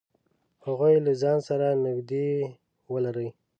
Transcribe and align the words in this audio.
هغوی 0.65 0.95
له 1.05 1.11
ځان 1.21 1.37
سره 1.49 1.67
نږدې 1.85 2.27
ولری. 2.93 3.29